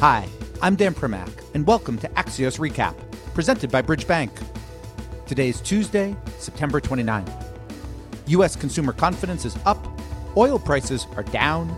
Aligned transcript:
Hi, 0.00 0.28
I'm 0.60 0.76
Dan 0.76 0.92
Primack, 0.92 1.32
and 1.54 1.66
welcome 1.66 1.96
to 2.00 2.08
Axios 2.10 2.58
Recap, 2.58 2.94
presented 3.32 3.72
by 3.72 3.80
Bridge 3.80 4.06
Bank. 4.06 4.30
Today 5.24 5.48
is 5.48 5.62
Tuesday, 5.62 6.14
September 6.38 6.82
29th. 6.82 7.32
U.S. 8.26 8.56
consumer 8.56 8.92
confidence 8.92 9.46
is 9.46 9.56
up, 9.64 9.78
oil 10.36 10.58
prices 10.58 11.06
are 11.16 11.22
down, 11.22 11.70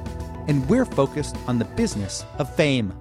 and 0.49 0.69
we're 0.69 0.85
focused 0.85 1.37
on 1.47 1.61
the 1.61 1.65
business 1.65 2.25
of 2.41 2.53
fame. 2.57 2.93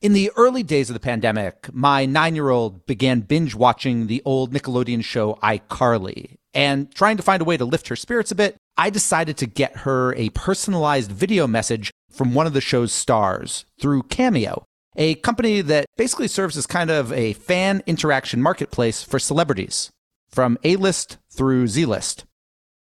In 0.00 0.14
the 0.14 0.30
early 0.36 0.62
days 0.62 0.88
of 0.88 0.94
the 0.94 1.00
pandemic, 1.00 1.68
my 1.70 2.06
nine 2.06 2.34
year 2.34 2.48
old 2.48 2.86
began 2.86 3.20
binge 3.20 3.54
watching 3.54 4.06
the 4.06 4.22
old 4.24 4.54
Nickelodeon 4.54 5.04
show 5.04 5.34
iCarly. 5.42 6.38
And 6.54 6.92
trying 6.94 7.18
to 7.18 7.22
find 7.22 7.42
a 7.42 7.44
way 7.44 7.58
to 7.58 7.64
lift 7.66 7.88
her 7.88 7.96
spirits 7.96 8.32
a 8.32 8.34
bit, 8.34 8.56
I 8.80 8.88
decided 8.88 9.36
to 9.36 9.46
get 9.46 9.80
her 9.80 10.14
a 10.14 10.30
personalized 10.30 11.12
video 11.12 11.46
message 11.46 11.90
from 12.10 12.32
one 12.32 12.46
of 12.46 12.54
the 12.54 12.62
show's 12.62 12.94
stars 12.94 13.66
through 13.78 14.04
Cameo, 14.04 14.64
a 14.96 15.16
company 15.16 15.60
that 15.60 15.84
basically 15.98 16.28
serves 16.28 16.56
as 16.56 16.66
kind 16.66 16.88
of 16.88 17.12
a 17.12 17.34
fan 17.34 17.82
interaction 17.86 18.40
marketplace 18.40 19.02
for 19.02 19.18
celebrities, 19.18 19.90
from 20.30 20.56
A 20.64 20.76
list 20.76 21.18
through 21.30 21.68
Z 21.68 21.84
list. 21.84 22.24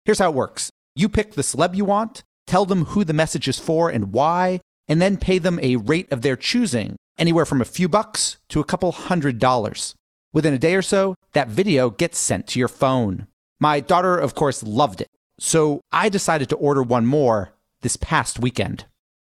Here's 0.03 0.19
how 0.19 0.31
it 0.31 0.35
works 0.35 0.69
you 0.97 1.07
pick 1.07 1.35
the 1.35 1.41
celeb 1.41 1.75
you 1.75 1.85
want, 1.85 2.23
tell 2.45 2.65
them 2.65 2.87
who 2.87 3.05
the 3.05 3.13
message 3.13 3.47
is 3.47 3.57
for 3.57 3.89
and 3.89 4.11
why, 4.11 4.59
and 4.89 5.01
then 5.01 5.15
pay 5.15 5.37
them 5.37 5.61
a 5.63 5.77
rate 5.77 6.11
of 6.11 6.23
their 6.23 6.35
choosing 6.35 6.97
anywhere 7.17 7.45
from 7.45 7.61
a 7.61 7.71
few 7.73 7.87
bucks 7.87 8.35
to 8.49 8.59
a 8.59 8.65
couple 8.65 8.91
hundred 8.91 9.39
dollars. 9.39 9.95
Within 10.33 10.53
a 10.53 10.59
day 10.59 10.75
or 10.75 10.81
so, 10.81 11.15
that 11.31 11.47
video 11.47 11.89
gets 11.89 12.19
sent 12.19 12.47
to 12.47 12.59
your 12.59 12.67
phone. 12.67 13.27
My 13.61 13.79
daughter, 13.79 14.17
of 14.17 14.35
course, 14.35 14.61
loved 14.61 14.99
it. 14.99 15.07
So 15.39 15.81
I 15.91 16.09
decided 16.09 16.49
to 16.49 16.55
order 16.55 16.81
one 16.81 17.05
more 17.05 17.53
this 17.81 17.97
past 17.97 18.39
weekend. 18.39 18.85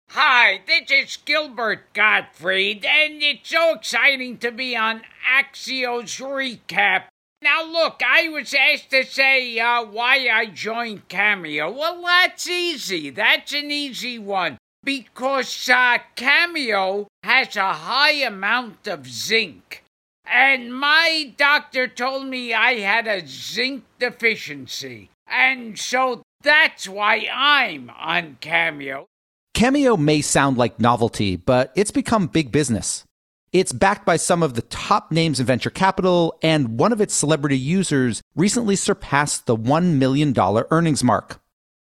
Hi, 0.09 0.61
this 0.67 0.91
is 0.91 1.17
Gilbert 1.23 1.93
Gottfried, 1.93 2.83
and 2.83 3.23
it's 3.23 3.49
so 3.49 3.75
exciting 3.75 4.37
to 4.39 4.51
be 4.51 4.75
on 4.75 5.03
Axios 5.25 6.19
Recap. 6.19 7.03
Now, 7.41 7.63
look, 7.63 8.01
I 8.05 8.27
was 8.29 8.53
asked 8.53 8.89
to 8.91 9.05
say 9.05 9.57
uh, 9.57 9.85
why 9.85 10.27
I 10.27 10.47
joined 10.47 11.07
Cameo. 11.07 11.71
Well, 11.71 12.01
that's 12.03 12.49
easy. 12.49 13.09
That's 13.09 13.53
an 13.53 13.71
easy 13.71 14.19
one 14.19 14.57
because 14.83 15.69
uh, 15.69 15.99
Cameo 16.15 17.07
has 17.23 17.55
a 17.55 17.73
high 17.73 18.23
amount 18.23 18.87
of 18.87 19.07
zinc. 19.07 19.83
And 20.25 20.75
my 20.75 21.33
doctor 21.37 21.87
told 21.87 22.27
me 22.27 22.53
I 22.53 22.79
had 22.79 23.07
a 23.07 23.25
zinc 23.25 23.85
deficiency. 23.97 25.10
And 25.31 25.79
so 25.79 26.23
that's 26.43 26.87
why 26.87 27.27
I'm 27.31 27.89
on 27.91 28.37
Cameo. 28.41 29.07
Cameo 29.53 29.97
may 29.97 30.21
sound 30.21 30.57
like 30.57 30.79
novelty, 30.79 31.35
but 31.35 31.71
it's 31.75 31.91
become 31.91 32.27
big 32.27 32.51
business. 32.51 33.03
It's 33.51 33.73
backed 33.73 34.05
by 34.05 34.15
some 34.15 34.43
of 34.43 34.53
the 34.53 34.61
top 34.61 35.11
names 35.11 35.39
in 35.39 35.45
venture 35.45 35.69
capital, 35.69 36.37
and 36.41 36.79
one 36.79 36.93
of 36.93 37.01
its 37.01 37.13
celebrity 37.13 37.57
users 37.57 38.21
recently 38.35 38.77
surpassed 38.77 39.45
the 39.45 39.57
$1 39.57 39.97
million 39.97 40.33
earnings 40.71 41.03
mark. 41.03 41.41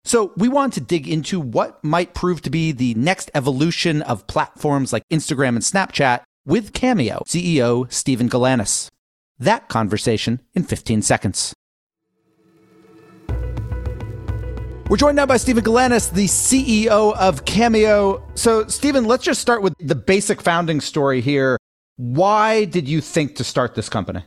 So 0.03 0.33
we 0.37 0.47
want 0.47 0.73
to 0.73 0.81
dig 0.81 1.07
into 1.07 1.39
what 1.39 1.83
might 1.83 2.13
prove 2.13 2.41
to 2.43 2.51
be 2.51 2.71
the 2.71 2.93
next 2.93 3.31
evolution 3.33 4.03
of 4.03 4.27
platforms 4.27 4.93
like 4.93 5.07
Instagram 5.09 5.49
and 5.49 5.59
Snapchat 5.59 6.21
with 6.45 6.73
Cameo 6.73 7.23
CEO 7.25 7.91
Steven 7.91 8.29
Galanis. 8.29 8.91
That 9.39 9.67
conversation 9.67 10.41
in 10.53 10.63
15 10.63 11.01
seconds. 11.01 11.54
We're 14.87 14.97
joined 14.97 15.15
now 15.15 15.25
by 15.25 15.37
Steven 15.37 15.63
Galanis, 15.63 16.13
the 16.13 16.25
CEO 16.25 17.15
of 17.15 17.43
Cameo. 17.45 18.23
So, 18.35 18.67
Steven, 18.67 19.05
let's 19.05 19.23
just 19.23 19.41
start 19.41 19.63
with 19.63 19.73
the 19.79 19.95
basic 19.95 20.43
founding 20.43 20.79
story 20.79 21.21
here. 21.21 21.57
Why 21.95 22.65
did 22.65 22.87
you 22.87 23.01
think 23.01 23.35
to 23.37 23.43
start 23.43 23.73
this 23.73 23.89
company? 23.89 24.21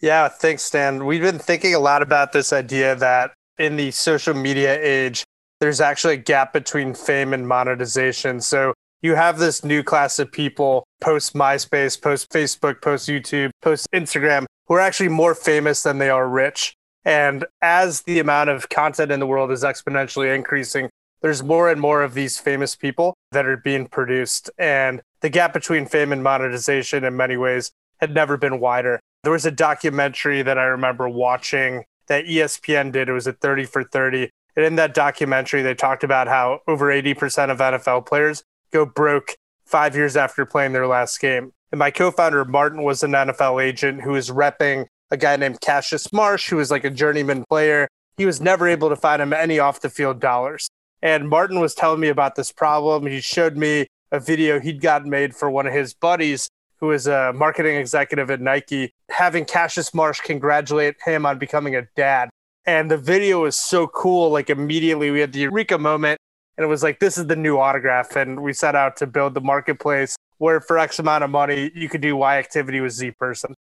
Yeah, 0.00 0.28
thanks, 0.28 0.70
Dan. 0.70 1.04
We've 1.04 1.20
been 1.20 1.38
thinking 1.38 1.74
a 1.74 1.78
lot 1.78 2.00
about 2.00 2.32
this 2.32 2.54
idea 2.54 2.94
that 2.96 3.32
in 3.58 3.76
the 3.76 3.90
social 3.90 4.32
media 4.32 4.80
age, 4.80 5.24
there's 5.60 5.82
actually 5.82 6.14
a 6.14 6.18
gap 6.18 6.54
between 6.54 6.94
fame 6.94 7.34
and 7.34 7.46
monetization. 7.46 8.40
So 8.40 8.72
you 9.02 9.14
have 9.14 9.38
this 9.38 9.62
new 9.62 9.82
class 9.82 10.18
of 10.18 10.32
people 10.32 10.84
post 11.02 11.34
MySpace, 11.34 12.00
post 12.00 12.30
Facebook, 12.30 12.80
post 12.80 13.10
YouTube, 13.10 13.50
post 13.60 13.86
Instagram, 13.92 14.46
who 14.68 14.74
are 14.74 14.80
actually 14.80 15.10
more 15.10 15.34
famous 15.34 15.82
than 15.82 15.98
they 15.98 16.08
are 16.08 16.26
rich. 16.26 16.72
And 17.06 17.46
as 17.62 18.02
the 18.02 18.18
amount 18.18 18.50
of 18.50 18.68
content 18.68 19.12
in 19.12 19.20
the 19.20 19.28
world 19.28 19.52
is 19.52 19.62
exponentially 19.62 20.34
increasing, 20.34 20.90
there's 21.22 21.42
more 21.42 21.70
and 21.70 21.80
more 21.80 22.02
of 22.02 22.14
these 22.14 22.38
famous 22.38 22.74
people 22.74 23.14
that 23.30 23.46
are 23.46 23.56
being 23.56 23.86
produced. 23.86 24.50
And 24.58 25.00
the 25.20 25.28
gap 25.28 25.52
between 25.52 25.86
fame 25.86 26.12
and 26.12 26.22
monetization 26.22 27.04
in 27.04 27.16
many 27.16 27.36
ways 27.36 27.70
had 27.98 28.12
never 28.12 28.36
been 28.36 28.58
wider. 28.58 28.98
There 29.22 29.32
was 29.32 29.46
a 29.46 29.52
documentary 29.52 30.42
that 30.42 30.58
I 30.58 30.64
remember 30.64 31.08
watching 31.08 31.84
that 32.08 32.24
ESPN 32.24 32.90
did. 32.90 33.08
It 33.08 33.12
was 33.12 33.28
a 33.28 33.32
30 33.32 33.64
for 33.66 33.84
30. 33.84 34.28
And 34.56 34.64
in 34.64 34.74
that 34.76 34.92
documentary, 34.92 35.62
they 35.62 35.74
talked 35.74 36.02
about 36.02 36.26
how 36.26 36.60
over 36.66 36.86
80% 36.86 37.50
of 37.50 37.58
NFL 37.58 38.06
players 38.06 38.42
go 38.72 38.84
broke 38.84 39.36
five 39.64 39.94
years 39.94 40.16
after 40.16 40.44
playing 40.44 40.72
their 40.72 40.88
last 40.88 41.20
game. 41.20 41.52
And 41.70 41.78
my 41.78 41.92
co 41.92 42.10
founder, 42.10 42.44
Martin, 42.44 42.82
was 42.82 43.02
an 43.02 43.12
NFL 43.12 43.62
agent 43.62 44.02
who 44.02 44.12
was 44.12 44.30
repping 44.30 44.86
a 45.10 45.16
guy 45.16 45.36
named 45.36 45.60
Cassius 45.60 46.12
Marsh, 46.12 46.48
who 46.48 46.56
was 46.56 46.70
like 46.70 46.84
a 46.84 46.90
journeyman 46.90 47.44
player. 47.48 47.88
He 48.16 48.26
was 48.26 48.40
never 48.40 48.66
able 48.68 48.88
to 48.88 48.96
find 48.96 49.20
him 49.20 49.32
any 49.32 49.58
off 49.58 49.80
the 49.80 49.90
field 49.90 50.20
dollars. 50.20 50.68
And 51.02 51.28
Martin 51.28 51.60
was 51.60 51.74
telling 51.74 52.00
me 52.00 52.08
about 52.08 52.34
this 52.34 52.50
problem. 52.50 53.06
He 53.06 53.20
showed 53.20 53.56
me 53.56 53.86
a 54.10 54.18
video 54.18 54.58
he'd 54.58 54.80
gotten 54.80 55.10
made 55.10 55.34
for 55.34 55.50
one 55.50 55.66
of 55.66 55.72
his 55.72 55.94
buddies 55.94 56.48
who 56.78 56.90
is 56.92 57.06
a 57.06 57.32
marketing 57.34 57.76
executive 57.76 58.30
at 58.30 58.40
Nike, 58.40 58.92
having 59.10 59.44
Cassius 59.44 59.94
Marsh 59.94 60.20
congratulate 60.20 60.96
him 61.04 61.24
on 61.24 61.38
becoming 61.38 61.74
a 61.74 61.82
dad. 61.96 62.28
And 62.66 62.90
the 62.90 62.98
video 62.98 63.42
was 63.42 63.56
so 63.56 63.86
cool. 63.86 64.30
Like 64.30 64.50
immediately 64.50 65.10
we 65.10 65.20
had 65.20 65.32
the 65.32 65.40
Eureka 65.40 65.78
moment 65.78 66.18
and 66.56 66.64
it 66.64 66.68
was 66.68 66.82
like, 66.82 67.00
this 67.00 67.18
is 67.18 67.26
the 67.26 67.36
new 67.36 67.58
autograph. 67.58 68.16
And 68.16 68.42
we 68.42 68.52
set 68.52 68.74
out 68.74 68.96
to 68.98 69.06
build 69.06 69.34
the 69.34 69.40
marketplace 69.40 70.16
where 70.38 70.60
for 70.60 70.78
X 70.78 70.98
amount 70.98 71.24
of 71.24 71.30
money, 71.30 71.70
you 71.74 71.88
could 71.88 72.00
do 72.00 72.16
Y 72.16 72.38
activity 72.38 72.80
with 72.80 72.92
Z 72.92 73.12
person. 73.12 73.54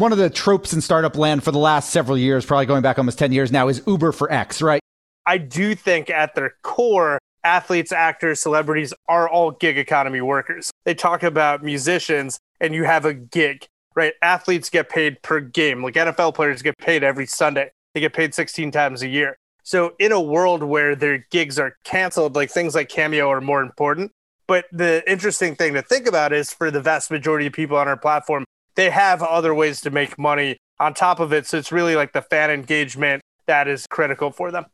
One 0.00 0.12
of 0.12 0.18
the 0.18 0.30
tropes 0.30 0.72
in 0.72 0.80
startup 0.80 1.14
land 1.14 1.44
for 1.44 1.52
the 1.52 1.58
last 1.58 1.90
several 1.90 2.16
years, 2.16 2.46
probably 2.46 2.64
going 2.64 2.80
back 2.80 2.96
almost 2.96 3.18
10 3.18 3.32
years 3.32 3.52
now, 3.52 3.68
is 3.68 3.82
Uber 3.86 4.12
for 4.12 4.32
X, 4.32 4.62
right? 4.62 4.80
I 5.26 5.36
do 5.36 5.74
think 5.74 6.08
at 6.08 6.34
their 6.34 6.54
core, 6.62 7.18
athletes, 7.44 7.92
actors, 7.92 8.40
celebrities 8.40 8.94
are 9.10 9.28
all 9.28 9.50
gig 9.50 9.76
economy 9.76 10.22
workers. 10.22 10.70
They 10.86 10.94
talk 10.94 11.22
about 11.22 11.62
musicians 11.62 12.38
and 12.62 12.74
you 12.74 12.84
have 12.84 13.04
a 13.04 13.12
gig, 13.12 13.66
right? 13.94 14.14
Athletes 14.22 14.70
get 14.70 14.88
paid 14.88 15.20
per 15.20 15.38
game. 15.38 15.82
Like 15.82 15.96
NFL 15.96 16.34
players 16.34 16.62
get 16.62 16.78
paid 16.78 17.04
every 17.04 17.26
Sunday. 17.26 17.70
They 17.92 18.00
get 18.00 18.14
paid 18.14 18.34
16 18.34 18.70
times 18.70 19.02
a 19.02 19.08
year. 19.08 19.36
So 19.64 19.96
in 19.98 20.12
a 20.12 20.20
world 20.20 20.62
where 20.62 20.96
their 20.96 21.26
gigs 21.30 21.58
are 21.58 21.76
canceled, 21.84 22.36
like 22.36 22.50
things 22.50 22.74
like 22.74 22.88
Cameo 22.88 23.28
are 23.28 23.42
more 23.42 23.60
important. 23.60 24.12
But 24.46 24.64
the 24.72 25.02
interesting 25.06 25.56
thing 25.56 25.74
to 25.74 25.82
think 25.82 26.06
about 26.06 26.32
is 26.32 26.54
for 26.54 26.70
the 26.70 26.80
vast 26.80 27.10
majority 27.10 27.48
of 27.48 27.52
people 27.52 27.76
on 27.76 27.86
our 27.86 27.98
platform, 27.98 28.46
they 28.74 28.90
have 28.90 29.22
other 29.22 29.54
ways 29.54 29.80
to 29.82 29.90
make 29.90 30.18
money 30.18 30.56
on 30.78 30.94
top 30.94 31.20
of 31.20 31.32
it. 31.32 31.46
So 31.46 31.58
it's 31.58 31.72
really 31.72 31.96
like 31.96 32.12
the 32.12 32.22
fan 32.22 32.50
engagement 32.50 33.22
that 33.46 33.68
is 33.68 33.86
critical 33.86 34.30
for 34.30 34.50
them 34.50 34.66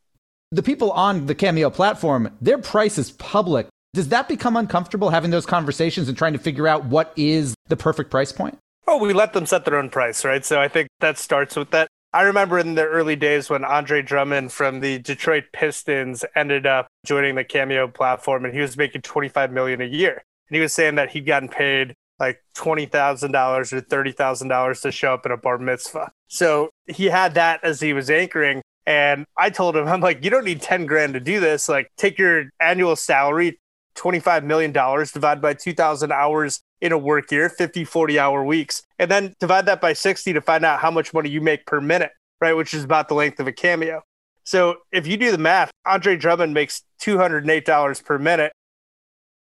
the 0.52 0.62
people 0.62 0.92
on 0.92 1.26
the 1.26 1.34
Cameo 1.34 1.70
platform, 1.70 2.30
their 2.40 2.58
price 2.58 2.98
is 2.98 3.10
public. 3.12 3.66
Does 3.94 4.08
that 4.08 4.28
become 4.28 4.56
uncomfortable 4.56 5.10
having 5.10 5.30
those 5.30 5.46
conversations 5.46 6.08
and 6.08 6.16
trying 6.16 6.34
to 6.34 6.38
figure 6.38 6.68
out 6.68 6.84
what 6.84 7.12
is 7.16 7.54
the 7.68 7.76
perfect 7.76 8.10
price 8.10 8.32
point? 8.32 8.58
Oh, 8.86 8.98
we 8.98 9.12
let 9.12 9.32
them 9.32 9.46
set 9.46 9.64
their 9.64 9.76
own 9.76 9.90
price, 9.90 10.24
right? 10.24 10.44
So 10.44 10.60
I 10.60 10.68
think 10.68 10.88
that 11.00 11.18
starts 11.18 11.56
with 11.56 11.70
that. 11.72 11.88
I 12.12 12.22
remember 12.22 12.58
in 12.58 12.74
the 12.74 12.84
early 12.84 13.16
days 13.16 13.50
when 13.50 13.64
Andre 13.64 14.00
Drummond 14.00 14.52
from 14.52 14.80
the 14.80 14.98
Detroit 14.98 15.44
Pistons 15.52 16.24
ended 16.34 16.66
up 16.66 16.86
joining 17.04 17.34
the 17.34 17.44
Cameo 17.44 17.88
platform 17.88 18.44
and 18.44 18.54
he 18.54 18.60
was 18.60 18.76
making 18.76 19.03
25 19.03 19.50
million 19.50 19.80
a 19.80 19.86
year. 19.86 20.22
And 20.48 20.54
he 20.54 20.60
was 20.60 20.72
saying 20.72 20.94
that 20.94 21.10
he'd 21.10 21.26
gotten 21.26 21.48
paid 21.48 21.94
like 22.18 22.42
$20,000 22.57 23.72
or 23.72 23.80
$30,000 23.80 24.83
to 24.83 24.92
show 24.92 25.15
up 25.15 25.27
at 25.27 25.33
a 25.33 25.36
bar 25.36 25.59
mitzvah. 25.59 26.10
So 26.28 26.71
he 26.86 27.07
had 27.07 27.34
that 27.34 27.60
as 27.63 27.80
he 27.80 27.92
was 27.92 28.10
anchoring. 28.10 28.63
And 28.86 29.27
I 29.36 29.51
told 29.51 29.77
him, 29.77 29.89
I'm 29.89 30.01
like, 30.01 30.24
you 30.24 30.30
don't 30.30 30.45
need 30.45 30.63
10 30.63 30.86
grand 30.86 31.15
to 31.15 31.21
do 31.21 31.41
this. 31.41 31.68
Like, 31.68 31.89
take 31.97 32.18
your 32.18 32.45
annual 32.60 32.95
salary, 32.95 33.59
$25 33.97 34.45
million, 34.45 34.72
divide 34.72 35.42
by 35.42 35.54
2,000 35.54 36.13
hours 36.13 36.60
in 36.80 36.92
a 36.92 36.98
work 36.98 37.30
year, 37.33 37.48
50, 37.48 37.84
40 37.84 38.19
hour 38.19 38.45
weeks, 38.45 38.83
and 38.98 39.10
then 39.10 39.34
divide 39.41 39.66
that 39.66 39.80
by 39.80 39.92
60 39.92 40.33
to 40.33 40.41
find 40.41 40.65
out 40.65 40.78
how 40.78 40.91
much 40.91 41.12
money 41.12 41.28
you 41.28 41.41
make 41.41 41.66
per 41.66 41.80
minute, 41.80 42.12
right? 42.41 42.53
Which 42.53 42.74
is 42.74 42.84
about 42.84 43.09
the 43.09 43.15
length 43.15 43.41
of 43.41 43.47
a 43.47 43.53
cameo. 43.53 44.03
So 44.45 44.77
if 44.92 45.07
you 45.07 45.16
do 45.16 45.33
the 45.33 45.39
math, 45.39 45.71
Andre 45.84 46.16
Drummond 46.16 46.54
makes 46.54 46.83
$208 47.01 48.04
per 48.04 48.19
minute. 48.19 48.53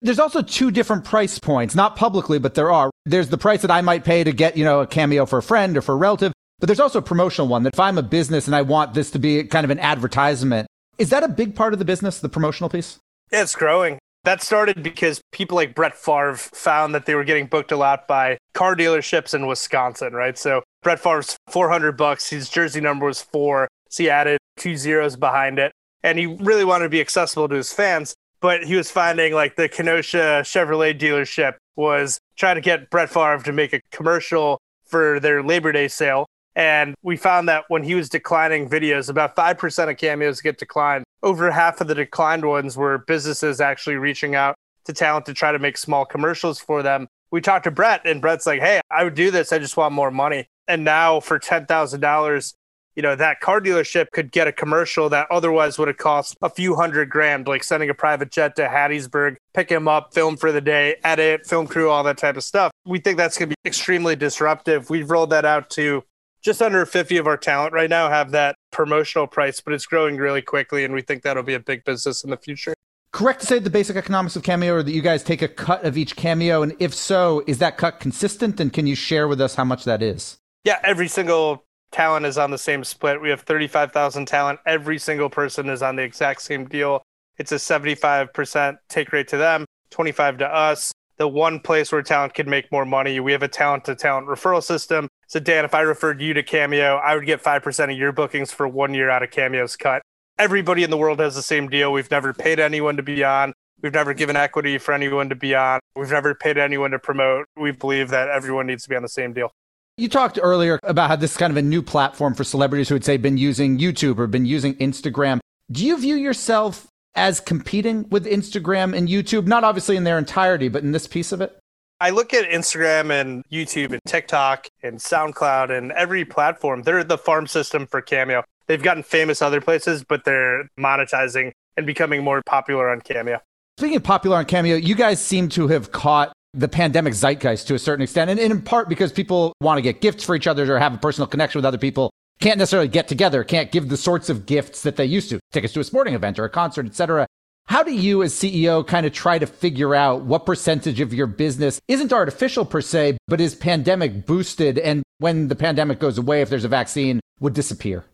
There's 0.00 0.18
also 0.18 0.42
two 0.42 0.70
different 0.70 1.04
price 1.04 1.38
points, 1.38 1.74
not 1.74 1.96
publicly, 1.96 2.38
but 2.38 2.54
there 2.54 2.70
are. 2.70 2.90
There's 3.04 3.28
the 3.28 3.38
price 3.38 3.62
that 3.62 3.70
I 3.70 3.80
might 3.80 4.04
pay 4.04 4.22
to 4.22 4.32
get, 4.32 4.56
you 4.56 4.64
know, 4.64 4.80
a 4.80 4.86
cameo 4.86 5.26
for 5.26 5.38
a 5.38 5.42
friend 5.42 5.76
or 5.76 5.82
for 5.82 5.94
a 5.94 5.96
relative. 5.96 6.32
But 6.60 6.66
there's 6.66 6.80
also 6.80 6.98
a 6.98 7.02
promotional 7.02 7.48
one 7.48 7.62
that 7.64 7.74
if 7.74 7.80
I'm 7.80 7.98
a 7.98 8.02
business 8.02 8.46
and 8.46 8.54
I 8.54 8.62
want 8.62 8.94
this 8.94 9.10
to 9.12 9.18
be 9.18 9.44
kind 9.44 9.64
of 9.64 9.70
an 9.70 9.78
advertisement 9.78 10.66
Is 10.98 11.10
that 11.10 11.22
a 11.22 11.28
big 11.28 11.54
part 11.54 11.72
of 11.72 11.78
the 11.78 11.84
business, 11.84 12.18
the 12.18 12.28
promotional 12.28 12.68
piece? 12.68 12.98
Yeah, 13.30 13.42
it's 13.42 13.54
growing. 13.54 13.98
That 14.24 14.42
started 14.42 14.82
because 14.82 15.20
people 15.32 15.56
like 15.56 15.74
Brett 15.74 15.94
Favre 15.96 16.36
found 16.36 16.94
that 16.94 17.06
they 17.06 17.14
were 17.14 17.24
getting 17.24 17.46
booked 17.46 17.70
a 17.70 17.76
lot 17.76 18.08
by 18.08 18.38
car 18.52 18.74
dealerships 18.74 19.32
in 19.32 19.46
Wisconsin, 19.46 20.12
right? 20.12 20.36
So 20.36 20.62
Brett 20.82 21.00
Favre's 21.00 21.36
400 21.48 21.96
bucks. 21.96 22.28
His 22.28 22.48
jersey 22.48 22.80
number 22.80 23.06
was 23.06 23.22
four. 23.22 23.68
So 23.88 24.02
he 24.02 24.10
added 24.10 24.38
two 24.56 24.76
zeros 24.76 25.16
behind 25.16 25.58
it. 25.58 25.72
And 26.02 26.18
he 26.18 26.26
really 26.26 26.64
wanted 26.64 26.84
to 26.84 26.90
be 26.90 27.00
accessible 27.00 27.48
to 27.48 27.54
his 27.54 27.72
fans. 27.72 28.14
But 28.40 28.64
he 28.64 28.76
was 28.76 28.90
finding 28.90 29.34
like 29.34 29.56
the 29.56 29.68
Kenosha 29.68 30.42
Chevrolet 30.44 30.98
dealership 30.98 31.54
was 31.76 32.18
trying 32.36 32.54
to 32.56 32.60
get 32.60 32.90
Brett 32.90 33.10
Favre 33.10 33.42
to 33.44 33.52
make 33.52 33.72
a 33.72 33.80
commercial 33.90 34.60
for 34.86 35.20
their 35.20 35.42
Labor 35.42 35.72
Day 35.72 35.88
sale. 35.88 36.26
And 36.54 36.94
we 37.02 37.16
found 37.16 37.48
that 37.48 37.64
when 37.68 37.84
he 37.84 37.94
was 37.94 38.08
declining 38.08 38.68
videos, 38.68 39.08
about 39.08 39.36
5% 39.36 39.90
of 39.90 39.96
cameos 39.96 40.40
get 40.40 40.58
declined. 40.58 41.04
Over 41.22 41.50
half 41.52 41.80
of 41.80 41.86
the 41.86 41.94
declined 41.94 42.44
ones 42.44 42.76
were 42.76 42.98
businesses 42.98 43.60
actually 43.60 43.96
reaching 43.96 44.34
out 44.34 44.56
to 44.84 44.92
talent 44.92 45.26
to 45.26 45.34
try 45.34 45.52
to 45.52 45.58
make 45.58 45.76
small 45.76 46.04
commercials 46.04 46.58
for 46.58 46.82
them. 46.82 47.06
We 47.30 47.40
talked 47.40 47.64
to 47.64 47.70
Brett, 47.70 48.00
and 48.06 48.20
Brett's 48.20 48.46
like, 48.46 48.60
hey, 48.60 48.80
I 48.90 49.04
would 49.04 49.14
do 49.14 49.30
this. 49.30 49.52
I 49.52 49.58
just 49.58 49.76
want 49.76 49.94
more 49.94 50.10
money. 50.10 50.46
And 50.66 50.82
now 50.82 51.20
for 51.20 51.38
$10,000, 51.38 52.54
you 52.98 53.02
know, 53.02 53.14
that 53.14 53.38
car 53.38 53.60
dealership 53.60 54.10
could 54.10 54.32
get 54.32 54.48
a 54.48 54.52
commercial 54.52 55.08
that 55.08 55.28
otherwise 55.30 55.78
would 55.78 55.86
have 55.86 55.98
cost 55.98 56.36
a 56.42 56.50
few 56.50 56.74
hundred 56.74 57.08
grand, 57.08 57.46
like 57.46 57.62
sending 57.62 57.88
a 57.88 57.94
private 57.94 58.32
jet 58.32 58.56
to 58.56 58.66
Hattiesburg, 58.66 59.36
pick 59.54 59.70
him 59.70 59.86
up, 59.86 60.12
film 60.12 60.36
for 60.36 60.50
the 60.50 60.60
day, 60.60 60.96
edit, 61.04 61.46
film 61.46 61.68
crew, 61.68 61.90
all 61.90 62.02
that 62.02 62.18
type 62.18 62.36
of 62.36 62.42
stuff. 62.42 62.72
We 62.84 62.98
think 62.98 63.16
that's 63.16 63.38
going 63.38 63.50
to 63.50 63.54
be 63.54 63.68
extremely 63.68 64.16
disruptive. 64.16 64.90
We've 64.90 65.08
rolled 65.08 65.30
that 65.30 65.44
out 65.44 65.70
to 65.70 66.02
just 66.42 66.60
under 66.60 66.84
50 66.84 67.18
of 67.18 67.28
our 67.28 67.36
talent 67.36 67.72
right 67.72 67.88
now 67.88 68.10
have 68.10 68.32
that 68.32 68.56
promotional 68.72 69.28
price, 69.28 69.60
but 69.60 69.74
it's 69.74 69.86
growing 69.86 70.16
really 70.16 70.42
quickly. 70.42 70.84
And 70.84 70.92
we 70.92 71.02
think 71.02 71.22
that'll 71.22 71.44
be 71.44 71.54
a 71.54 71.60
big 71.60 71.84
business 71.84 72.24
in 72.24 72.30
the 72.30 72.36
future. 72.36 72.74
Correct 73.12 73.42
to 73.42 73.46
say 73.46 73.60
the 73.60 73.70
basic 73.70 73.94
economics 73.94 74.34
of 74.34 74.42
Cameo 74.42 74.74
or 74.74 74.82
that 74.82 74.90
you 74.90 75.02
guys 75.02 75.22
take 75.22 75.40
a 75.40 75.48
cut 75.48 75.84
of 75.84 75.96
each 75.96 76.16
cameo? 76.16 76.62
And 76.62 76.74
if 76.80 76.92
so, 76.92 77.44
is 77.46 77.58
that 77.58 77.78
cut 77.78 78.00
consistent? 78.00 78.58
And 78.58 78.72
can 78.72 78.88
you 78.88 78.96
share 78.96 79.28
with 79.28 79.40
us 79.40 79.54
how 79.54 79.64
much 79.64 79.84
that 79.84 80.02
is? 80.02 80.38
Yeah, 80.64 80.80
every 80.82 81.06
single 81.06 81.64
talent 81.90 82.26
is 82.26 82.38
on 82.38 82.50
the 82.50 82.58
same 82.58 82.84
split. 82.84 83.20
We 83.20 83.30
have 83.30 83.42
35,000 83.42 84.26
talent. 84.26 84.60
Every 84.66 84.98
single 84.98 85.30
person 85.30 85.68
is 85.68 85.82
on 85.82 85.96
the 85.96 86.02
exact 86.02 86.42
same 86.42 86.66
deal. 86.66 87.02
It's 87.36 87.52
a 87.52 87.56
75% 87.56 88.78
take 88.88 89.12
rate 89.12 89.28
to 89.28 89.36
them, 89.36 89.64
25 89.90 90.38
to 90.38 90.46
us 90.46 90.92
the 91.18 91.28
one 91.28 91.60
place 91.60 91.92
where 91.92 92.00
talent 92.00 92.32
can 92.32 92.48
make 92.48 92.72
more 92.72 92.86
money. 92.86 93.20
We 93.20 93.32
have 93.32 93.42
a 93.42 93.48
talent 93.48 93.84
to 93.84 93.94
talent 93.94 94.28
referral 94.28 94.62
system. 94.62 95.08
So, 95.26 95.40
Dan, 95.40 95.64
if 95.64 95.74
I 95.74 95.80
referred 95.80 96.22
you 96.22 96.32
to 96.34 96.42
Cameo, 96.42 96.96
I 96.96 97.14
would 97.14 97.26
get 97.26 97.42
5% 97.42 97.92
of 97.92 97.98
your 97.98 98.12
bookings 98.12 98.52
for 98.52 98.66
one 98.66 98.94
year 98.94 99.10
out 99.10 99.22
of 99.22 99.30
Cameo's 99.30 99.76
cut. 99.76 100.00
Everybody 100.38 100.84
in 100.84 100.90
the 100.90 100.96
world 100.96 101.18
has 101.18 101.34
the 101.34 101.42
same 101.42 101.68
deal. 101.68 101.92
We've 101.92 102.10
never 102.10 102.32
paid 102.32 102.60
anyone 102.60 102.96
to 102.96 103.02
be 103.02 103.24
on. 103.24 103.52
We've 103.82 103.92
never 103.92 104.14
given 104.14 104.36
equity 104.36 104.78
for 104.78 104.92
anyone 104.92 105.28
to 105.28 105.34
be 105.34 105.54
on. 105.54 105.80
We've 105.94 106.10
never 106.10 106.34
paid 106.34 106.56
anyone 106.56 106.92
to 106.92 106.98
promote. 106.98 107.46
We 107.56 107.72
believe 107.72 108.08
that 108.10 108.28
everyone 108.28 108.66
needs 108.66 108.84
to 108.84 108.88
be 108.88 108.96
on 108.96 109.02
the 109.02 109.08
same 109.08 109.32
deal. 109.32 109.50
You 109.98 110.08
talked 110.08 110.38
earlier 110.40 110.78
about 110.84 111.10
how 111.10 111.16
this 111.16 111.32
is 111.32 111.36
kind 111.36 111.50
of 111.50 111.56
a 111.56 111.62
new 111.62 111.82
platform 111.82 112.32
for 112.32 112.44
celebrities 112.44 112.88
who 112.88 112.94
would 112.94 113.04
say 113.04 113.16
been 113.16 113.36
using 113.36 113.80
YouTube 113.80 114.20
or 114.20 114.28
been 114.28 114.46
using 114.46 114.76
Instagram. 114.76 115.40
Do 115.72 115.84
you 115.84 115.98
view 115.98 116.14
yourself 116.14 116.86
as 117.16 117.40
competing 117.40 118.08
with 118.08 118.24
Instagram 118.24 118.96
and 118.96 119.08
YouTube? 119.08 119.48
Not 119.48 119.64
obviously 119.64 119.96
in 119.96 120.04
their 120.04 120.16
entirety, 120.16 120.68
but 120.68 120.84
in 120.84 120.92
this 120.92 121.08
piece 121.08 121.32
of 121.32 121.40
it? 121.40 121.58
I 122.00 122.10
look 122.10 122.32
at 122.32 122.48
Instagram 122.48 123.10
and 123.10 123.44
YouTube 123.50 123.90
and 123.90 124.00
TikTok 124.06 124.68
and 124.84 125.00
SoundCloud 125.00 125.76
and 125.76 125.90
every 125.90 126.24
platform. 126.24 126.82
They're 126.82 127.02
the 127.02 127.18
farm 127.18 127.48
system 127.48 127.88
for 127.88 128.00
Cameo. 128.00 128.44
They've 128.68 128.80
gotten 128.80 129.02
famous 129.02 129.42
other 129.42 129.60
places, 129.60 130.04
but 130.04 130.24
they're 130.24 130.68
monetizing 130.78 131.50
and 131.76 131.86
becoming 131.86 132.22
more 132.22 132.40
popular 132.46 132.88
on 132.88 133.00
Cameo. 133.00 133.40
Speaking 133.78 133.96
of 133.96 134.04
popular 134.04 134.36
on 134.36 134.44
Cameo, 134.44 134.76
you 134.76 134.94
guys 134.94 135.20
seem 135.20 135.48
to 135.48 135.66
have 135.66 135.90
caught 135.90 136.32
the 136.54 136.68
pandemic 136.68 137.14
zeitgeist 137.14 137.66
to 137.66 137.74
a 137.74 137.78
certain 137.78 138.02
extent, 138.02 138.30
and 138.30 138.38
in 138.38 138.62
part 138.62 138.88
because 138.88 139.12
people 139.12 139.52
want 139.60 139.78
to 139.78 139.82
get 139.82 140.00
gifts 140.00 140.24
for 140.24 140.34
each 140.34 140.46
other 140.46 140.74
or 140.74 140.78
have 140.78 140.94
a 140.94 140.98
personal 140.98 141.26
connection 141.26 141.58
with 141.58 141.66
other 141.66 141.78
people 141.78 142.10
can't 142.40 142.58
necessarily 142.58 142.88
get 142.88 143.08
together, 143.08 143.42
can't 143.44 143.72
give 143.72 143.88
the 143.88 143.96
sorts 143.96 144.30
of 144.30 144.46
gifts 144.46 144.82
that 144.82 144.96
they 144.96 145.04
used 145.04 145.30
to, 145.30 145.40
tickets 145.52 145.74
to 145.74 145.80
a 145.80 145.84
sporting 145.84 146.14
event 146.14 146.38
or 146.38 146.44
a 146.44 146.50
concert, 146.50 146.86
etc. 146.86 147.26
How 147.66 147.82
do 147.82 147.92
you 147.92 148.22
as 148.22 148.32
CEO 148.32 148.86
kind 148.86 149.04
of 149.04 149.12
try 149.12 149.38
to 149.38 149.46
figure 149.46 149.94
out 149.94 150.22
what 150.22 150.46
percentage 150.46 151.00
of 151.00 151.12
your 151.12 151.26
business 151.26 151.80
isn't 151.88 152.12
artificial 152.12 152.64
per 152.64 152.80
se, 152.80 153.18
but 153.26 153.40
is 153.40 153.54
pandemic 153.54 154.24
boosted 154.24 154.78
and 154.78 155.02
when 155.18 155.48
the 155.48 155.56
pandemic 155.56 155.98
goes 155.98 156.16
away, 156.16 156.40
if 156.42 156.48
there's 156.48 156.64
a 156.64 156.68
vaccine, 156.68 157.20
would 157.40 157.54
disappear? 157.54 158.04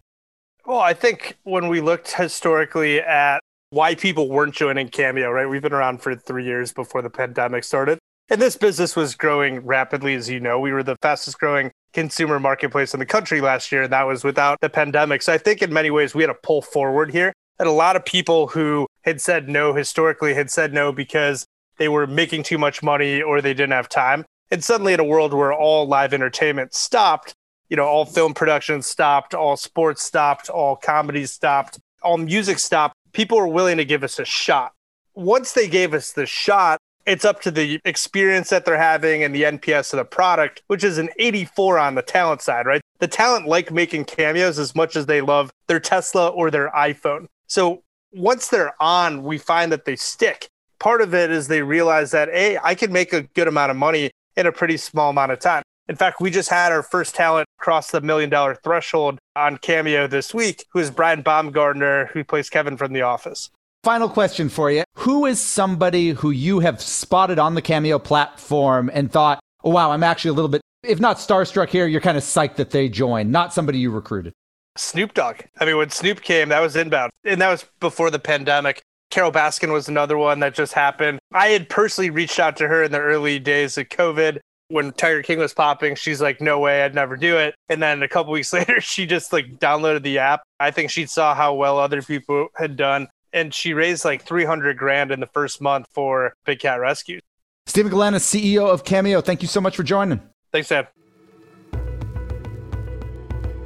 Well, 0.67 0.81
I 0.81 0.95
think 0.95 1.37
when 1.45 1.69
we 1.69 1.83
looked 1.83 2.13
historically 2.13 3.01
at 3.01 3.41
why 3.71 3.95
people 3.95 4.31
weren't 4.31 4.55
joining 4.55 4.89
Cameo, 4.89 5.31
right? 5.31 5.47
We've 5.47 5.61
been 5.61 5.75
around 5.75 6.01
for 6.01 6.17
three 6.17 6.45
years 6.45 6.73
before 6.73 7.03
the 7.03 7.11
pandemic 7.11 7.65
started. 7.65 7.99
And 8.31 8.41
this 8.41 8.57
business 8.57 8.97
was 8.97 9.15
growing 9.15 9.61
rapidly, 9.61 10.15
as 10.15 10.31
you 10.31 10.41
know. 10.41 10.59
We 10.59 10.73
were 10.73 10.83
the 10.83 10.97
fastest 11.03 11.39
growing 11.39 11.71
consumer 11.93 12.41
marketplace 12.41 12.95
in 12.95 13.01
the 13.01 13.07
country 13.07 13.41
last 13.41 13.71
year, 13.71 13.83
and 13.83 13.93
that 13.93 14.07
was 14.07 14.25
without 14.25 14.59
the 14.61 14.71
pandemic. 14.71 15.21
So 15.23 15.33
I 15.33 15.39
think 15.39 15.61
in 15.61 15.73
many 15.73 15.91
ways 15.91 16.15
we 16.15 16.23
had 16.23 16.31
a 16.31 16.35
pull 16.35 16.63
forward 16.63 17.13
here. 17.13 17.35
And 17.59 17.69
a 17.69 17.73
lot 17.73 17.97
of 17.97 18.05
people 18.05 18.49
who 18.49 18.87
had 19.03 19.21
said 19.21 19.49
no 19.49 19.75
historically 19.75 20.35
had 20.35 20.51
said 20.51 20.73
no 20.73 20.91
because 20.91 21.47
they 21.77 21.89
were 21.89 22.07
making 22.07 22.43
too 22.45 22.59
much 22.59 22.83
money 22.83 23.21
or 23.23 23.41
they 23.41 23.55
didn't 23.55 23.73
have 23.73 23.89
time. 23.89 24.25
And 24.51 24.65
suddenly, 24.65 24.95
in 24.95 25.01
a 25.01 25.05
world 25.05 25.35
where 25.35 25.53
all 25.53 25.87
live 25.87 26.15
entertainment 26.15 26.75
stopped, 26.75 27.35
you 27.69 27.77
know, 27.77 27.85
all 27.85 28.05
film 28.05 28.35
production 28.35 28.83
stopped, 28.83 29.35
all 29.35 29.57
sports 29.57 30.03
stopped, 30.03 30.49
all 30.49 30.77
comedy 30.77 31.27
stopped, 31.27 31.79
all 32.03 32.19
music 32.19 32.59
stopped, 32.59 32.95
people 33.13 33.39
were 33.39 33.49
willing 33.49 33.77
to 33.77 33.85
give 33.85 34.03
us 34.03 34.19
a 34.19 34.25
shot. 34.25 34.73
Once 35.15 35.53
they 35.53 35.69
gave 35.69 35.95
us 35.95 36.13
the 36.13 36.27
shot, 36.27 36.79
it's 37.07 37.25
up 37.25 37.41
to 37.43 37.51
the 37.51 37.81
experience 37.85 38.51
that 38.51 38.65
they're 38.65 38.77
having 38.77 39.23
and 39.23 39.35
the 39.35 39.43
NPS 39.43 39.93
of 39.93 39.99
the 39.99 40.05
product, 40.05 40.63
which 40.69 40.85
is 40.85 40.99
an 40.99 41.11
84 41.19 41.79
on 41.79 41.95
the 41.95 42.03
talent 42.03 42.43
side, 42.43 42.67
right? 42.67 42.81
The 43.01 43.09
talent 43.09 43.47
like 43.47 43.71
making 43.71 44.07
cameos 44.07 44.59
as 44.59 44.75
much 44.75 44.97
as 44.97 45.07
they 45.07 45.21
love 45.21 45.51
their 45.67 45.81
Tesla 45.81 46.29
or 46.29 46.51
their 46.51 46.71
iPhone. 46.71 47.27
So 47.47 47.83
once 48.13 48.49
they're 48.49 48.75
on, 48.81 49.23
we 49.23 49.39
find 49.39 49.71
that 49.73 49.85
they 49.85 49.97
stick. 49.97 50.47
Part 50.79 51.03
of 51.03 51.15
it 51.15 51.31
is 51.31 51.49
they 51.49 51.63
realize 51.63 52.11
that, 52.13 52.29
hey, 52.29 52.59
I 52.63 52.75
can 52.75 52.93
make 52.93 53.13
a 53.13 53.23
good 53.23 53.49
amount 53.49 53.71
of 53.71 53.77
money 53.77 54.11
in 54.37 54.47
a 54.47 54.53
pretty 54.53 54.77
small 54.77 55.11
amount 55.11 55.33
of 55.33 55.41
time. 55.41 55.63
In 55.89 55.97
fact, 55.97 56.21
we 56.21 56.31
just 56.31 56.49
had 56.49 56.73
our 56.73 56.83
first 56.83 57.15
talent 57.15 57.47
cross 57.59 57.91
the 57.91 58.01
million 58.01 58.31
dollar 58.31 58.55
threshold 58.55 59.19
on 59.37 59.59
Cameo 59.59 60.07
this 60.07 60.33
week, 60.33 60.65
who 60.73 60.79
is 60.79 60.91
Brian 60.91 61.23
Baumgartner, 61.23 62.07
who 62.07 62.25
plays 62.25 62.49
Kevin 62.49 62.77
from 62.77 62.93
The 62.93 63.03
Office. 63.03 63.51
Final 63.85 64.09
question 64.09 64.49
for 64.49 64.71
you. 64.71 64.83
Who 64.95 65.27
is 65.27 65.39
somebody 65.39 66.13
who 66.13 66.31
you 66.31 66.61
have 66.61 66.81
spotted 66.81 67.39
on 67.39 67.55
the 67.55 67.61
Cameo 67.61 67.99
platform 67.99 68.91
and 68.95 69.13
thought, 69.13 69.41
oh, 69.63 69.69
wow, 69.69 69.91
I'm 69.91 70.03
actually 70.03 70.31
a 70.31 70.33
little 70.33 70.49
bit, 70.49 70.63
if 70.83 71.01
not 71.01 71.19
starstruck 71.19 71.69
here, 71.69 71.87
you're 71.87 72.01
kind 72.01 72.17
of 72.17 72.23
psyched 72.23 72.57
that 72.57 72.71
they 72.71 72.89
joined, 72.89 73.31
not 73.31 73.53
somebody 73.53 73.79
you 73.79 73.91
recruited? 73.91 74.33
Snoop 74.79 75.13
Dogg. 75.13 75.43
I 75.61 75.67
mean, 75.67 75.77
when 75.77 75.91
Snoop 75.91 76.23
came, 76.23 76.49
that 76.49 76.61
was 76.61 76.77
inbound. 76.77 77.13
And 77.25 77.43
that 77.43 77.51
was 77.51 77.67
before 77.79 78.11
the 78.11 78.19
pandemic. 78.19 78.81
Carole 79.11 79.31
Baskin 79.31 79.71
was 79.71 79.87
another 79.87 80.17
one 80.17 80.41
that 80.41 80.55
just 80.55 80.73
happened. 80.73 81.19
I 81.35 81.49
had 81.49 81.69
personally 81.69 82.09
reached 82.09 82.41
out 82.41 82.57
to 82.57 82.69
her 82.69 82.85
in 82.85 82.91
the 82.91 83.01
early 83.01 83.39
days 83.39 83.77
of 83.77 83.91
COVID 83.91 84.41
when 84.69 84.93
Tiger 84.93 85.23
King 85.23 85.41
was 85.41 85.53
popping, 85.53 85.95
she's 85.95 86.23
like, 86.23 86.41
no 86.41 86.59
way, 86.59 86.83
I'd 86.83 86.95
never 86.95 87.19
do 87.19 87.37
it. 87.37 87.55
And 87.69 87.83
then 87.83 88.03
a 88.03 88.09
couple 88.09 88.33
weeks 88.33 88.53
later, 88.55 88.81
she 88.81 89.05
just 89.05 89.31
like 89.31 89.59
downloaded 89.59 90.03
the 90.03 90.19
app. 90.19 90.43
I 90.59 90.71
think 90.71 90.91
she 90.91 91.05
saw 91.05 91.35
how 91.35 91.53
well 91.53 91.79
other 91.79 92.01
people 92.01 92.49
had 92.57 92.77
done 92.77 93.09
and 93.35 93.53
she 93.53 93.75
raised 93.75 94.05
like 94.05 94.23
300 94.23 94.79
grand 94.79 95.11
in 95.11 95.21
the 95.21 95.27
first 95.27 95.61
month 95.61 95.89
for 95.91 96.35
Big 96.47 96.61
Cat 96.61 96.81
Rescue. 96.81 97.21
Steven 97.67 97.91
Galanis, 97.93 98.21
CEO 98.21 98.67
of 98.67 98.85
Cameo, 98.85 99.21
thank 99.21 99.43
you 99.43 99.49
so 99.49 99.61
much 99.61 99.77
for 99.77 99.83
joining. 99.83 100.23
Thanks, 100.53 100.69
Dan. 100.69 100.87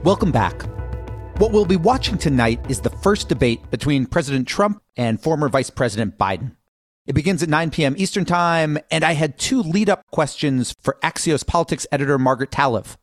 Welcome 0.02 0.32
back. 0.32 0.62
What 1.38 1.52
we'll 1.52 1.66
be 1.66 1.76
watching 1.76 2.16
tonight 2.16 2.58
is 2.68 2.80
the 2.80 2.90
first 2.90 3.28
debate 3.28 3.70
between 3.70 4.06
President 4.06 4.48
Trump 4.48 4.82
and 4.96 5.20
former 5.20 5.48
Vice 5.48 5.70
President 5.70 6.16
Biden. 6.16 6.56
It 7.06 7.12
begins 7.14 7.42
at 7.42 7.48
9 7.48 7.70
p.m. 7.70 7.94
Eastern 7.98 8.24
Time, 8.24 8.78
and 8.90 9.04
I 9.04 9.12
had 9.12 9.38
two 9.38 9.62
lead 9.62 9.88
up 9.90 10.02
questions 10.10 10.74
for 10.80 10.98
Axios 11.02 11.46
politics 11.46 11.86
editor 11.92 12.18
Margaret 12.18 12.50
Talev. 12.50 12.96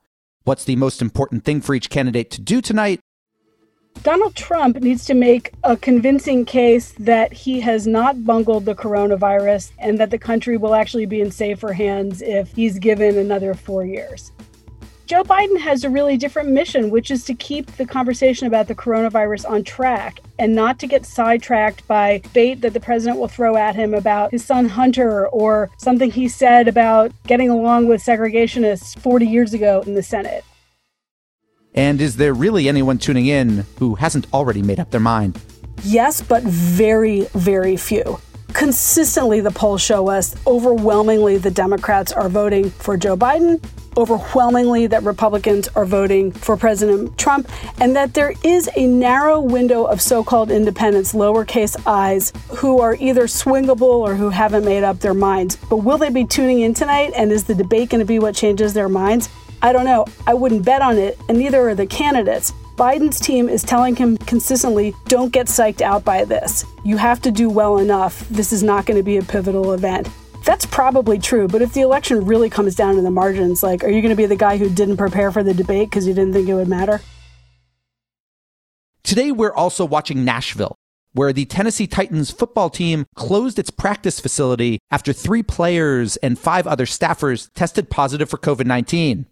What's 0.43 0.65
the 0.65 0.75
most 0.75 1.01
important 1.01 1.43
thing 1.43 1.61
for 1.61 1.75
each 1.75 1.89
candidate 1.89 2.31
to 2.31 2.41
do 2.41 2.61
tonight? 2.61 2.99
Donald 4.03 4.35
Trump 4.35 4.79
needs 4.81 5.05
to 5.05 5.13
make 5.13 5.51
a 5.63 5.75
convincing 5.75 6.45
case 6.45 6.93
that 6.99 7.33
he 7.33 7.59
has 7.59 7.87
not 7.87 8.23
bungled 8.23 8.65
the 8.65 8.75
coronavirus 8.75 9.71
and 9.79 9.97
that 9.97 10.11
the 10.11 10.17
country 10.17 10.57
will 10.57 10.75
actually 10.75 11.05
be 11.05 11.21
in 11.21 11.31
safer 11.31 11.73
hands 11.73 12.21
if 12.21 12.51
he's 12.55 12.77
given 12.77 13.17
another 13.17 13.53
four 13.53 13.83
years. 13.83 14.31
Joe 15.07 15.23
Biden 15.23 15.59
has 15.59 15.83
a 15.83 15.89
really 15.89 16.17
different 16.17 16.49
mission, 16.49 16.89
which 16.89 17.11
is 17.11 17.23
to 17.25 17.35
keep 17.35 17.67
the 17.77 17.85
conversation 17.85 18.47
about 18.47 18.67
the 18.67 18.73
coronavirus 18.73 19.47
on 19.47 19.63
track 19.63 20.19
and 20.39 20.55
not 20.55 20.79
to 20.79 20.87
get 20.87 21.05
sidetracked 21.05 21.87
by 21.87 22.23
bait 22.33 22.61
that 22.61 22.73
the 22.73 22.79
president 22.79 23.19
will 23.19 23.27
throw 23.27 23.55
at 23.55 23.75
him 23.75 23.93
about 23.93 24.31
his 24.31 24.43
son 24.43 24.67
Hunter 24.67 25.27
or 25.27 25.69
something 25.77 26.09
he 26.09 26.27
said 26.27 26.67
about 26.67 27.11
getting 27.27 27.51
along 27.51 27.87
with 27.87 28.03
segregationists 28.03 28.99
40 28.99 29.27
years 29.27 29.53
ago 29.53 29.83
in 29.85 29.93
the 29.93 30.01
Senate. 30.01 30.43
And 31.75 31.99
is 31.99 32.15
there 32.15 32.33
really 32.33 32.69
anyone 32.69 32.97
tuning 32.97 33.27
in 33.27 33.65
who 33.79 33.95
hasn't 33.95 34.27
already 34.33 34.61
made 34.61 34.79
up 34.79 34.91
their 34.91 35.01
mind? 35.01 35.39
Yes, 35.83 36.21
but 36.21 36.41
very, 36.43 37.27
very 37.33 37.75
few. 37.75 38.19
Consistently, 38.53 39.41
the 39.41 39.51
polls 39.51 39.81
show 39.81 40.09
us 40.09 40.33
overwhelmingly 40.47 41.37
the 41.37 41.51
Democrats 41.51 42.13
are 42.13 42.29
voting 42.29 42.69
for 42.69 42.95
Joe 42.95 43.17
Biden, 43.17 43.61
overwhelmingly 43.97 44.87
that 44.87 45.03
Republicans 45.03 45.67
are 45.75 45.85
voting 45.85 46.31
for 46.31 46.55
President 46.55 47.17
Trump, 47.17 47.49
and 47.81 47.93
that 47.97 48.13
there 48.13 48.33
is 48.45 48.69
a 48.77 48.87
narrow 48.87 49.41
window 49.41 49.83
of 49.83 50.01
so 50.01 50.23
called 50.23 50.51
independents, 50.51 51.11
lowercase 51.13 51.75
i's, 51.85 52.31
who 52.47 52.79
are 52.79 52.95
either 52.95 53.23
swingable 53.23 53.81
or 53.81 54.15
who 54.15 54.29
haven't 54.29 54.63
made 54.63 54.85
up 54.85 55.01
their 55.01 55.13
minds. 55.13 55.57
But 55.69 55.77
will 55.77 55.97
they 55.97 56.09
be 56.09 56.25
tuning 56.25 56.61
in 56.61 56.73
tonight? 56.73 57.11
And 57.17 57.33
is 57.33 57.43
the 57.43 57.55
debate 57.55 57.89
going 57.89 57.99
to 57.99 58.05
be 58.05 58.19
what 58.19 58.35
changes 58.35 58.73
their 58.73 58.89
minds? 58.89 59.29
I 59.65 59.73
don't 59.73 59.85
know. 59.85 60.05
I 60.27 60.35
wouldn't 60.35 60.63
bet 60.63 60.83
on 60.83 60.99
it, 60.99 61.17
and 61.27 61.39
neither 61.39 61.67
are 61.67 61.73
the 61.73 61.87
candidates. 61.87 62.51
Biden's 62.75 63.19
team 63.19 63.49
is 63.49 63.63
telling 63.63 63.95
him 63.95 64.15
consistently 64.15 64.93
don't 65.05 65.33
get 65.33 65.47
psyched 65.47 65.81
out 65.81 66.05
by 66.05 66.23
this. 66.23 66.63
You 66.83 66.97
have 66.97 67.19
to 67.23 67.31
do 67.31 67.49
well 67.49 67.79
enough. 67.79 68.29
This 68.29 68.53
is 68.53 68.61
not 68.61 68.85
going 68.85 68.97
to 68.97 69.03
be 69.03 69.17
a 69.17 69.23
pivotal 69.23 69.73
event. 69.73 70.07
That's 70.43 70.67
probably 70.67 71.17
true, 71.17 71.47
but 71.47 71.63
if 71.63 71.73
the 71.73 71.81
election 71.81 72.25
really 72.25 72.47
comes 72.47 72.75
down 72.75 72.93
to 72.93 73.01
the 73.01 73.09
margins, 73.09 73.63
like, 73.63 73.83
are 73.83 73.89
you 73.89 74.03
going 74.03 74.11
to 74.11 74.15
be 74.15 74.27
the 74.27 74.35
guy 74.35 74.57
who 74.57 74.69
didn't 74.69 74.97
prepare 74.97 75.31
for 75.31 75.41
the 75.41 75.55
debate 75.55 75.89
because 75.89 76.07
you 76.07 76.13
didn't 76.13 76.33
think 76.33 76.47
it 76.47 76.53
would 76.53 76.67
matter? 76.67 77.01
Today, 79.01 79.31
we're 79.31 79.55
also 79.55 79.83
watching 79.83 80.23
Nashville, 80.23 80.75
where 81.13 81.33
the 81.33 81.45
Tennessee 81.45 81.87
Titans 81.87 82.29
football 82.29 82.69
team 82.69 83.07
closed 83.15 83.57
its 83.57 83.71
practice 83.71 84.19
facility 84.19 84.77
after 84.91 85.11
three 85.11 85.41
players 85.41 86.17
and 86.17 86.37
five 86.37 86.67
other 86.67 86.85
staffers 86.85 87.49
tested 87.55 87.89
positive 87.89 88.29
for 88.29 88.37
COVID 88.37 88.67
19. 88.67 89.25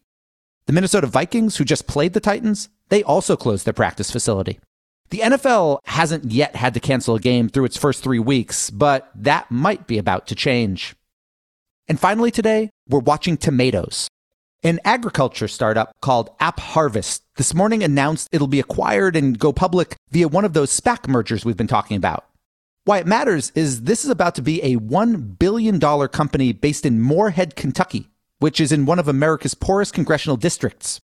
The 0.66 0.74
Minnesota 0.74 1.08
Vikings, 1.08 1.58
who 1.58 1.66
just 1.66 1.88
played 1.88 2.14
the 2.14 2.22
Titans, 2.22 2.70
they 2.90 3.04
also 3.04 3.36
closed 3.36 3.66
their 3.66 3.74
practice 3.74 4.10
facility. 4.10 4.60
The 5.10 5.20
NFL 5.20 5.80
hasn't 5.84 6.32
yet 6.32 6.56
had 6.56 6.74
to 6.74 6.80
cancel 6.80 7.16
a 7.16 7.20
game 7.20 7.50
through 7.50 7.66
its 7.66 7.78
first 7.78 8.02
three 8.02 8.20
weeks, 8.20 8.70
but 8.70 9.12
that 9.14 9.52
might 9.52 9.88
be 9.88 9.98
about 9.98 10.26
to 10.28 10.36
change. 10.36 10.96
And 11.88 12.00
finally, 12.00 12.32
today, 12.32 12.70
we're 12.88 13.00
watching 13.00 13.36
tomatoes. 13.38 14.08
An 14.64 14.80
agriculture 14.86 15.50
startup 15.50 15.92
called 16.02 16.36
AppHarvest 16.40 17.22
this 17.36 17.54
morning 17.54 17.84
announced 17.84 18.30
it'll 18.32 18.48
be 18.48 18.62
acquired 18.62 19.18
and 19.18 19.38
go 19.38 19.52
public 19.52 19.98
via 20.12 20.30
one 20.30 20.46
of 20.46 20.54
those 20.54 20.72
SPAC 20.72 21.10
mergers 21.10 21.44
we've 21.44 21.58
been 21.58 21.68
talking 21.68 21.98
about. 21.98 22.26
Why 22.86 23.00
it 23.00 23.08
matters 23.08 23.52
is 23.56 23.84
this 23.84 24.06
is 24.06 24.10
about 24.10 24.36
to 24.36 24.42
be 24.42 24.62
a 24.62 24.78
$1 24.78 25.38
billion 25.38 25.80
company 25.80 26.54
based 26.54 26.86
in 26.86 27.02
Morehead, 27.02 27.56
Kentucky, 27.58 28.10
which 28.44 28.60
is 28.60 28.74
in 28.74 28.86
one 28.86 29.00
of 29.00 29.08
America's 29.08 29.54
poorest 29.54 29.94
congressional 29.94 30.36
districts. 30.36 31.00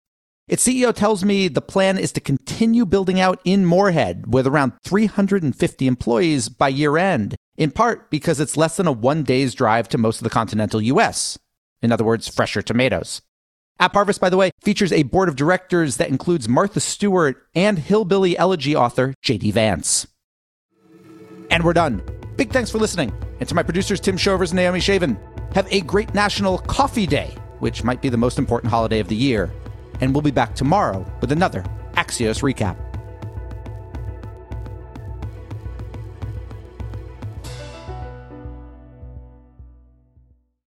Its 0.50 0.67
CEO 0.67 0.93
tells 0.93 1.24
me 1.24 1.48
the 1.48 1.62
plan 1.62 1.98
is 1.98 2.12
to 2.12 2.19
continue 2.19 2.86
building 2.86 3.17
out 3.17 3.39
in 3.46 3.63
Morehead 3.63 4.34
with 4.34 4.46
around 4.46 4.74
350 4.84 5.88
employees 5.88 6.50
by 6.50 6.67
year 6.67 6.98
end, 6.98 7.38
in 7.55 7.72
part 7.72 8.10
because 8.12 8.41
it's 8.41 8.58
less 8.58 8.75
than 8.75 8.88
a 8.88 8.91
one 8.91 9.24
day's 9.24 9.53
drive 9.53 9.88
to 9.88 9.98
most 9.98 10.17
of 10.17 10.25
the 10.25 10.29
continental 10.29 10.81
US. 10.81 11.39
In 11.81 11.93
other 11.93 12.03
words, 12.03 12.27
fresher 12.27 12.62
tomatoes. 12.62 13.22
AppHarvest, 13.79 14.19
by 14.19 14.29
the 14.29 14.36
way, 14.36 14.51
features 14.60 14.91
a 14.91 15.03
board 15.03 15.29
of 15.29 15.38
directors 15.38 15.96
that 15.96 16.10
includes 16.10 16.50
Martha 16.50 16.81
Stewart 16.81 17.48
and 17.55 17.79
Hillbilly 17.79 18.38
Elegy 18.38 18.75
author 18.75 19.13
J.D. 19.22 19.51
Vance. 19.51 20.08
And 21.50 21.63
we're 21.63 21.72
done. 21.72 22.03
Big 22.36 22.51
thanks 22.51 22.69
for 22.69 22.79
listening. 22.79 23.13
And 23.39 23.48
to 23.48 23.55
my 23.55 23.63
producers, 23.63 24.01
Tim 24.01 24.17
Shovers 24.17 24.51
and 24.51 24.58
Naomi 24.58 24.81
Shavin. 24.81 25.17
Have 25.55 25.67
a 25.71 25.81
great 25.81 26.13
National 26.13 26.59
Coffee 26.59 27.07
Day, 27.07 27.35
which 27.59 27.83
might 27.83 28.01
be 28.01 28.09
the 28.09 28.17
most 28.17 28.37
important 28.37 28.69
holiday 28.69 28.99
of 28.99 29.07
the 29.07 29.15
year. 29.15 29.51
And 29.99 30.13
we'll 30.13 30.21
be 30.21 30.31
back 30.31 30.53
tomorrow 30.53 31.05
with 31.21 31.31
another 31.31 31.63
Axios 31.93 32.41
recap. 32.43 32.88